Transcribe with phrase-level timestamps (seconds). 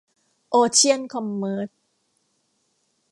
[0.49, 1.69] โอเชี่ยน คอมเมิรช